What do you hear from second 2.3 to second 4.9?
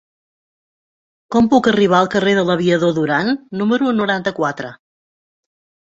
de l'Aviador Durán número noranta-quatre?